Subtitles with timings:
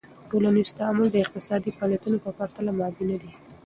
[0.29, 3.31] ټولنیز تعامل د اقتصادی فعالیتونو په پرتله مادي ندي.